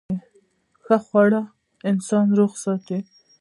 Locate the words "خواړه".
1.05-1.41